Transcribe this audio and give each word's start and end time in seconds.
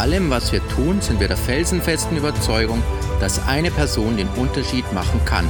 allem, 0.00 0.30
was 0.30 0.50
wir 0.50 0.66
tun, 0.68 1.02
sind 1.02 1.20
wir 1.20 1.28
der 1.28 1.36
felsenfesten 1.36 2.16
Überzeugung, 2.16 2.82
dass 3.20 3.46
eine 3.46 3.70
Person 3.70 4.16
den 4.16 4.28
Unterschied 4.28 4.90
machen 4.94 5.20
kann. 5.26 5.48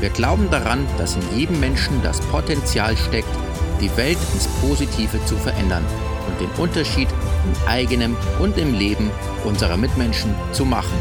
Wir 0.00 0.10
glauben 0.10 0.50
daran, 0.50 0.86
dass 0.98 1.14
in 1.14 1.38
jedem 1.38 1.60
Menschen 1.60 2.02
das 2.02 2.20
Potenzial 2.20 2.96
steckt, 2.96 3.28
die 3.80 3.96
Welt 3.96 4.18
ins 4.34 4.48
Positive 4.60 5.24
zu 5.26 5.36
verändern 5.36 5.84
und 6.26 6.40
den 6.40 6.50
Unterschied 6.60 7.08
im 7.44 7.68
eigenen 7.68 8.16
und 8.40 8.58
im 8.58 8.74
Leben 8.74 9.10
unserer 9.44 9.76
Mitmenschen 9.76 10.34
zu 10.50 10.64
machen. 10.64 10.98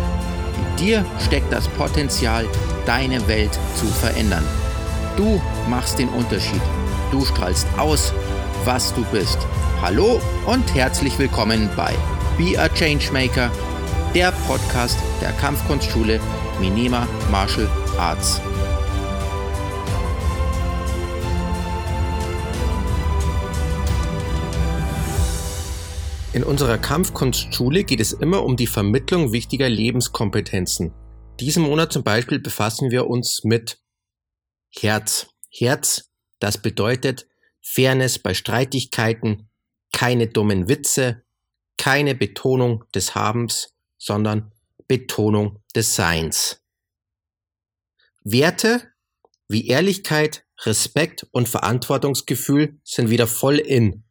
In 0.56 0.86
dir 0.86 1.06
steckt 1.26 1.52
das 1.52 1.68
Potenzial, 1.70 2.46
deine 2.86 3.28
Welt 3.28 3.58
zu 3.76 3.88
verändern. 3.88 4.44
Du 5.18 5.42
machst 5.70 5.98
den 5.98 6.10
Unterschied. 6.10 6.62
Du 7.12 7.26
strahlst 7.26 7.68
aus, 7.78 8.14
was 8.64 8.94
du 8.94 9.04
bist. 9.06 9.40
Hallo 9.82 10.22
und 10.46 10.76
herzlich 10.76 11.18
willkommen 11.18 11.70
bei 11.76 11.96
Be 12.38 12.60
a 12.60 12.68
Changemaker, 12.68 13.50
der 14.14 14.34
Podcast 14.46 15.00
der 15.22 15.32
Kampfkunstschule 15.32 16.20
Minima 16.60 17.08
Martial 17.32 17.66
Arts. 17.98 18.42
In 26.34 26.44
unserer 26.44 26.78
Kampfkunstschule 26.78 27.86
geht 27.86 28.02
es 28.02 28.12
immer 28.12 28.44
um 28.44 28.58
die 28.58 28.68
Vermittlung 28.68 29.32
wichtiger 29.32 29.70
Lebenskompetenzen. 29.70 30.92
Diesen 31.40 31.64
Monat 31.64 31.94
zum 31.94 32.04
Beispiel 32.04 32.40
befassen 32.40 32.92
wir 32.92 33.08
uns 33.08 33.46
mit 33.46 33.80
Herz. 34.78 35.28
Herz, 35.50 36.10
das 36.42 36.62
bedeutet 36.62 37.28
Fairness 37.62 38.20
bei 38.20 38.34
Streitigkeiten, 38.34 39.50
keine 39.94 40.28
dummen 40.28 40.68
Witze, 40.68 41.25
keine 41.78 42.16
Betonung 42.16 42.84
des 42.94 43.16
Habens, 43.16 43.74
sondern 43.98 44.52
Betonung 44.88 45.62
des 45.76 45.96
Seins. 45.96 46.62
Werte 48.24 48.82
wie 49.48 49.68
Ehrlichkeit, 49.68 50.44
Respekt 50.62 51.28
und 51.32 51.48
Verantwortungsgefühl 51.50 52.80
sind 52.84 53.10
wieder 53.10 53.28
voll 53.28 53.58
in. 53.58 54.04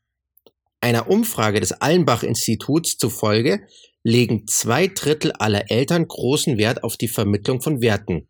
Einer 0.81 1.09
Umfrage 1.09 1.61
des 1.61 1.73
Allenbach-Instituts 1.73 2.99
zufolge 2.99 3.67
legen 4.03 4.47
zwei 4.47 4.87
Drittel 4.87 5.33
aller 5.33 5.71
Eltern 5.71 6.07
großen 6.07 6.59
Wert 6.59 6.85
auf 6.85 6.97
die 6.97 7.09
Vermittlung 7.09 7.63
von 7.63 7.81
Werten. 7.81 8.29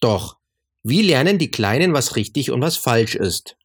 Doch, 0.00 0.38
wie 0.82 1.02
lernen 1.02 1.38
die 1.38 1.50
Kleinen, 1.50 1.92
was 1.92 2.14
richtig 2.14 2.50
und 2.50 2.60
was 2.60 2.76
falsch 2.76 3.16
ist? 3.16 3.56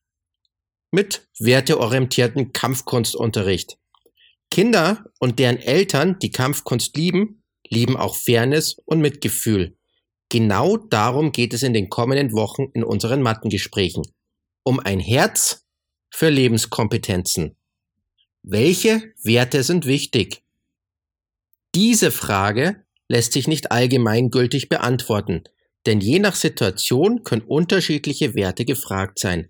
Mit 0.91 1.27
werteorientierten 1.37 2.53
Kampfkunstunterricht. 2.53 3.77
Kinder 4.51 5.05
und 5.19 5.39
deren 5.39 5.57
Eltern, 5.57 6.17
die 6.19 6.31
Kampfkunst 6.31 6.97
lieben, 6.97 7.43
lieben 7.67 7.97
auch 7.97 8.15
Fairness 8.15 8.77
und 8.85 8.99
Mitgefühl. 8.99 9.77
Genau 10.29 10.77
darum 10.77 11.31
geht 11.31 11.53
es 11.53 11.63
in 11.63 11.73
den 11.73 11.89
kommenden 11.89 12.33
Wochen 12.33 12.69
in 12.73 12.83
unseren 12.83 13.21
Mattengesprächen. 13.21 14.03
Um 14.63 14.79
ein 14.79 14.99
Herz 14.99 15.65
für 16.11 16.29
Lebenskompetenzen. 16.29 17.55
Welche 18.43 19.13
Werte 19.23 19.63
sind 19.63 19.85
wichtig? 19.85 20.43
Diese 21.75 22.11
Frage 22.11 22.83
lässt 23.07 23.33
sich 23.33 23.47
nicht 23.47 23.71
allgemeingültig 23.71 24.69
beantworten, 24.69 25.43
denn 25.85 25.99
je 25.99 26.19
nach 26.19 26.35
Situation 26.35 27.23
können 27.23 27.41
unterschiedliche 27.41 28.35
Werte 28.35 28.65
gefragt 28.65 29.19
sein. 29.19 29.49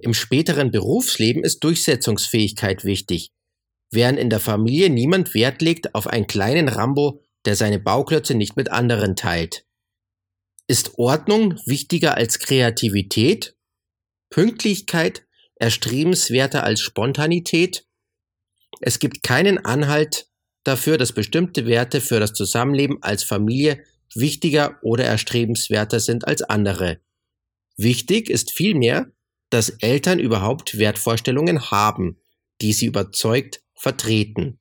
Im 0.00 0.14
späteren 0.14 0.70
Berufsleben 0.70 1.44
ist 1.44 1.64
Durchsetzungsfähigkeit 1.64 2.84
wichtig, 2.84 3.30
während 3.92 4.18
in 4.18 4.30
der 4.30 4.40
Familie 4.40 4.90
niemand 4.90 5.34
Wert 5.34 5.62
legt 5.62 5.94
auf 5.94 6.06
einen 6.06 6.26
kleinen 6.26 6.68
Rambo, 6.68 7.22
der 7.44 7.56
seine 7.56 7.78
Bauklötze 7.78 8.34
nicht 8.34 8.56
mit 8.56 8.70
anderen 8.70 9.16
teilt. 9.16 9.64
Ist 10.66 10.98
Ordnung 10.98 11.58
wichtiger 11.66 12.16
als 12.16 12.38
Kreativität? 12.38 13.56
Pünktlichkeit 14.30 15.24
erstrebenswerter 15.56 16.64
als 16.64 16.80
Spontanität. 16.80 17.86
Es 18.80 18.98
gibt 18.98 19.22
keinen 19.22 19.64
Anhalt 19.64 20.28
dafür, 20.64 20.98
dass 20.98 21.12
bestimmte 21.12 21.66
Werte 21.66 22.00
für 22.00 22.18
das 22.18 22.32
Zusammenleben 22.32 23.02
als 23.02 23.22
Familie 23.22 23.84
wichtiger 24.14 24.78
oder 24.82 25.04
erstrebenswerter 25.04 26.00
sind 26.00 26.26
als 26.26 26.42
andere. 26.42 27.00
Wichtig 27.76 28.30
ist 28.30 28.50
vielmehr, 28.50 29.10
dass 29.50 29.70
Eltern 29.70 30.18
überhaupt 30.18 30.78
Wertvorstellungen 30.78 31.70
haben, 31.70 32.18
die 32.60 32.72
sie 32.72 32.86
überzeugt 32.86 33.62
vertreten. 33.82 34.58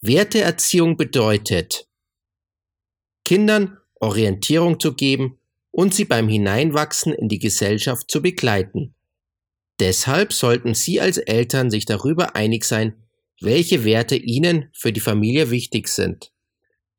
Werteerziehung 0.00 0.96
bedeutet, 0.96 1.86
Kindern 3.24 3.76
Orientierung 4.00 4.80
zu 4.80 4.94
geben 4.94 5.38
und 5.70 5.94
sie 5.94 6.06
beim 6.06 6.28
Hineinwachsen 6.28 7.12
in 7.12 7.28
die 7.28 7.38
Gesellschaft 7.38 8.10
zu 8.10 8.22
begleiten. 8.22 8.94
Deshalb 9.78 10.32
sollten 10.32 10.74
Sie 10.74 11.02
als 11.02 11.18
Eltern 11.18 11.70
sich 11.70 11.84
darüber 11.84 12.34
einig 12.34 12.64
sein, 12.64 12.94
welche 13.40 13.84
Werte 13.84 14.16
Ihnen 14.16 14.70
für 14.72 14.92
die 14.92 15.00
Familie 15.00 15.50
wichtig 15.50 15.88
sind. 15.88 16.32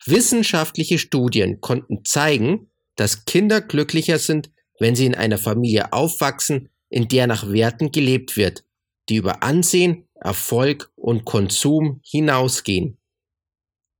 Wissenschaftliche 0.05 0.99
Studien 0.99 1.59
konnten 1.59 2.05
zeigen, 2.05 2.69
dass 2.95 3.25
Kinder 3.25 3.61
glücklicher 3.61 4.19
sind, 4.19 4.51
wenn 4.79 4.95
sie 4.95 5.07
in 5.07 5.15
einer 5.15 5.39
Familie 5.39 5.91
aufwachsen, 5.91 6.69
in 6.89 7.07
der 7.07 7.25
nach 7.25 7.51
Werten 7.51 7.91
gelebt 7.91 8.37
wird, 8.37 8.63
die 9.09 9.15
über 9.15 9.41
Ansehen, 9.41 10.06
Erfolg 10.21 10.91
und 10.95 11.25
Konsum 11.25 11.99
hinausgehen. 12.03 12.97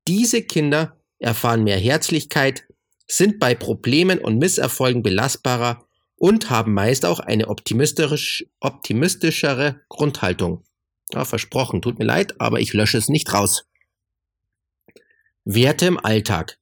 Diese 0.08 0.42
Kinder 0.42 0.98
erfahren 1.20 1.64
mehr 1.64 1.78
Herzlichkeit, 1.78 2.66
sind 3.08 3.40
bei 3.40 3.56
Problemen 3.56 4.20
und 4.20 4.38
Misserfolgen 4.38 5.04
belastbarer 5.04 5.86
und 6.18 6.50
haben 6.50 6.74
meist 6.74 7.06
auch 7.06 7.20
eine 7.20 7.48
optimistisch, 7.48 8.46
optimistischere 8.60 9.82
Grundhaltung. 9.88 10.64
Ja, 11.14 11.24
versprochen, 11.24 11.82
tut 11.82 12.00
mir 12.00 12.06
leid, 12.06 12.36
aber 12.40 12.60
ich 12.60 12.74
lösche 12.74 12.98
es 12.98 13.08
nicht 13.08 13.34
raus. 13.34 13.66
Werte 15.46 15.86
im 15.86 15.98
Alltag. 15.98 16.60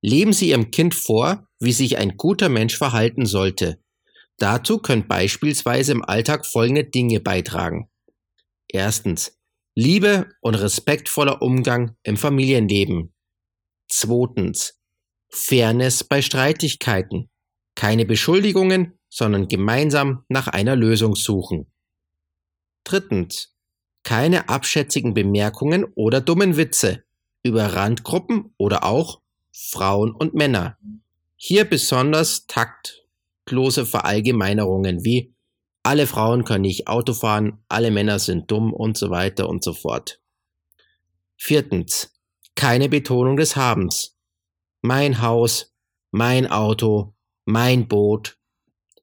Leben 0.00 0.32
Sie 0.32 0.48
Ihrem 0.48 0.72
Kind 0.72 0.94
vor, 0.94 1.46
wie 1.60 1.72
sich 1.72 1.96
ein 1.96 2.16
guter 2.16 2.48
Mensch 2.48 2.76
verhalten 2.76 3.24
sollte. 3.24 3.78
Dazu 4.38 4.78
können 4.78 5.06
beispielsweise 5.06 5.92
im 5.92 6.04
Alltag 6.04 6.44
folgende 6.44 6.82
Dinge 6.82 7.20
beitragen. 7.20 7.88
Erstens. 8.72 9.38
Liebe 9.74 10.28
und 10.40 10.54
respektvoller 10.54 11.42
Umgang 11.42 11.94
im 12.02 12.16
Familienleben. 12.16 13.12
Zweitens. 13.88 14.78
Fairness 15.28 16.04
bei 16.04 16.22
Streitigkeiten. 16.22 17.28
Keine 17.74 18.06
Beschuldigungen, 18.06 18.98
sondern 19.10 19.48
gemeinsam 19.48 20.24
nach 20.28 20.48
einer 20.48 20.74
Lösung 20.74 21.14
suchen. 21.14 21.70
Drittens. 22.84 23.54
Keine 24.04 24.48
abschätzigen 24.48 25.12
Bemerkungen 25.12 25.84
oder 25.94 26.22
dummen 26.22 26.56
Witze 26.56 27.04
über 27.42 27.74
Randgruppen 27.74 28.54
oder 28.56 28.84
auch 28.84 29.20
Frauen 29.52 30.12
und 30.12 30.32
Männer. 30.34 30.78
Hier 31.36 31.66
besonders 31.66 32.46
taktlose 32.46 33.84
Verallgemeinerungen 33.84 35.04
wie 35.04 35.34
alle 35.82 36.06
Frauen 36.06 36.44
können 36.44 36.62
nicht 36.62 36.86
Auto 36.86 37.12
fahren, 37.12 37.64
alle 37.68 37.90
Männer 37.90 38.18
sind 38.18 38.50
dumm 38.50 38.72
und 38.72 38.96
so 38.96 39.10
weiter 39.10 39.48
und 39.48 39.64
so 39.64 39.72
fort. 39.72 40.20
Viertens. 41.36 42.08
Keine 42.54 42.88
Betonung 42.88 43.36
des 43.36 43.56
Habens. 43.56 44.16
Mein 44.82 45.22
Haus, 45.22 45.74
mein 46.10 46.46
Auto, 46.46 47.16
mein 47.46 47.88
Boot, 47.88 48.38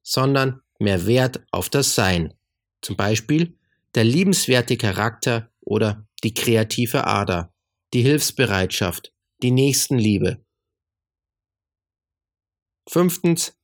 sondern 0.02 0.62
mehr 0.78 1.06
Wert 1.06 1.44
auf 1.50 1.68
das 1.68 1.94
Sein. 1.94 2.32
Zum 2.80 2.96
Beispiel 2.96 3.58
der 3.94 4.04
liebenswerte 4.04 4.76
Charakter 4.76 5.52
oder 5.60 6.06
die 6.22 6.32
kreative 6.32 7.06
Ader, 7.06 7.52
die 7.92 8.02
Hilfsbereitschaft, 8.02 9.12
die 9.42 9.50
Nächstenliebe. 9.50 10.44
Fünftens, 12.88 13.59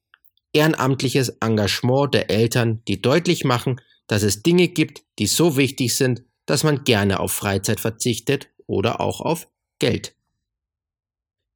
ehrenamtliches 0.57 1.29
Engagement 1.41 2.15
der 2.15 2.31
Eltern, 2.31 2.83
die 2.89 3.01
deutlich 3.01 3.45
machen, 3.45 3.81
dass 4.07 4.23
es 4.23 4.43
Dinge 4.43 4.69
gibt, 4.69 5.03
die 5.19 5.27
so 5.27 5.57
wichtig 5.57 5.95
sind, 5.95 6.23
dass 6.47 6.65
man 6.65 6.85
gerne 6.85 7.21
auf 7.21 7.33
Freizeit 7.33 7.81
verzichtet 7.81 8.49
oder 8.67 9.01
auch 9.01 9.21
auf 9.21 9.49
Geld. 9.79 10.15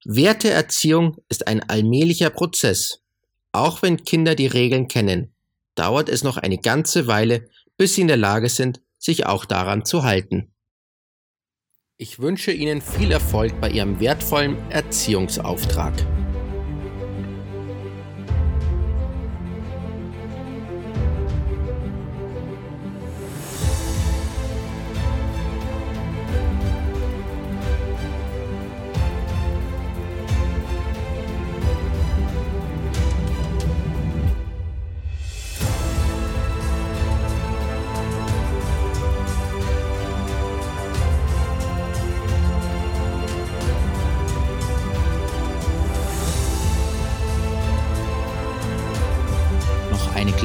Werteerziehung 0.05 1.17
ist 1.29 1.47
ein 1.47 1.69
allmählicher 1.69 2.31
Prozess. 2.31 3.03
Auch 3.53 3.83
wenn 3.83 4.05
Kinder 4.05 4.35
die 4.35 4.47
Regeln 4.47 4.89
kennen, 4.89 5.33
dauert 5.75 6.09
es 6.09 6.23
noch 6.23 6.37
eine 6.37 6.59
ganze 6.59 7.07
Weile, 7.07 7.49
bis 7.77 7.95
sie 7.95 8.03
in 8.03 8.09
der 8.09 8.17
Lage 8.17 8.49
sind, 8.49 8.81
sich 8.99 9.27
auch 9.27 9.45
daran 9.45 9.85
zu 9.85 10.03
halten. 10.03 10.53
Ich 11.97 12.19
wünsche 12.19 12.53
Ihnen 12.53 12.81
viel 12.81 13.13
Erfolg 13.13 13.61
bei 13.61 13.71
Ihrem 13.71 14.01
wertvollen 14.01 14.57
Erziehungsauftrag. 14.71 15.95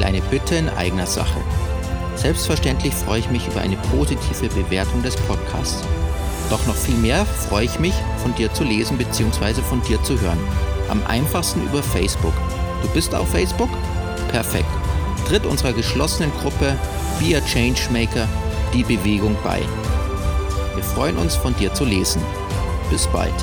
Eine 0.06 0.20
Bitte 0.22 0.54
in 0.54 0.68
eigener 0.68 1.06
Sache. 1.06 1.40
Selbstverständlich 2.14 2.94
freue 2.94 3.18
ich 3.18 3.30
mich 3.30 3.46
über 3.48 3.60
eine 3.60 3.76
positive 3.76 4.48
Bewertung 4.48 5.02
des 5.02 5.16
Podcasts. 5.16 5.82
Doch 6.48 6.64
noch 6.66 6.76
viel 6.76 6.94
mehr 6.94 7.26
freue 7.26 7.64
ich 7.64 7.78
mich, 7.80 7.94
von 8.22 8.34
dir 8.36 8.52
zu 8.54 8.62
lesen 8.62 8.96
bzw. 8.96 9.60
von 9.62 9.82
dir 9.82 10.02
zu 10.04 10.18
hören. 10.20 10.38
Am 10.88 11.04
einfachsten 11.06 11.62
über 11.64 11.82
Facebook. 11.82 12.32
Du 12.82 12.88
bist 12.90 13.14
auf 13.14 13.28
Facebook? 13.30 13.70
Perfekt. 14.28 14.70
Tritt 15.28 15.44
unserer 15.44 15.72
geschlossenen 15.72 16.30
Gruppe 16.40 16.76
Be 17.18 17.36
a 17.36 17.40
Changemaker 17.40 18.28
die 18.72 18.84
Bewegung 18.84 19.36
bei. 19.42 19.60
Wir 20.74 20.84
freuen 20.84 21.16
uns, 21.16 21.34
von 21.34 21.56
dir 21.56 21.74
zu 21.74 21.84
lesen. 21.84 22.22
Bis 22.90 23.06
bald. 23.08 23.34